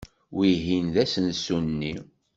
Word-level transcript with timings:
Wihin 0.35 0.87
d 0.93 0.95
asensu-nni. 1.03 1.93